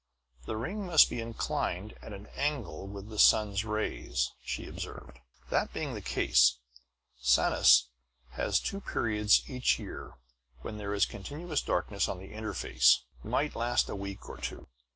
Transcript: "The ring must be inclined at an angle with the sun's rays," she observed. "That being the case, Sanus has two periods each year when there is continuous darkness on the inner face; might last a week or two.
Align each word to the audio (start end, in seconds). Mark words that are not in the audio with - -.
"The 0.47 0.57
ring 0.57 0.87
must 0.87 1.11
be 1.11 1.21
inclined 1.21 1.93
at 2.01 2.11
an 2.11 2.25
angle 2.35 2.87
with 2.87 3.09
the 3.09 3.19
sun's 3.19 3.63
rays," 3.63 4.31
she 4.43 4.65
observed. 4.67 5.19
"That 5.51 5.73
being 5.73 5.93
the 5.93 6.01
case, 6.01 6.57
Sanus 7.19 7.89
has 8.31 8.59
two 8.59 8.81
periods 8.81 9.43
each 9.47 9.77
year 9.77 10.15
when 10.61 10.77
there 10.77 10.95
is 10.95 11.05
continuous 11.05 11.61
darkness 11.61 12.09
on 12.09 12.17
the 12.17 12.33
inner 12.33 12.55
face; 12.55 13.03
might 13.23 13.55
last 13.55 13.89
a 13.89 13.95
week 13.95 14.27
or 14.27 14.37
two. 14.37 14.67